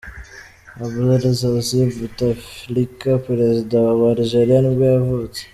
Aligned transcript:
Abdelaziz 0.83 1.41
Bouteflika, 1.97 3.09
perezida 3.27 3.75
wa 3.85 3.93
wa 3.99 4.07
Algeria 4.15 4.57
nibwo 4.61 4.85
yavutse. 4.95 5.41